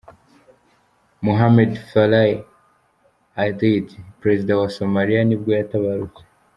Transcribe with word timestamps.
Mohamed 1.25 1.71
Farray 1.89 2.31
Aidid, 3.43 3.87
perezida 4.19 4.51
wa 4.55 4.59
wa 4.63 4.69
Somalia 4.77 5.21
nibwo 5.23 5.49
yatabarutse. 5.59 6.21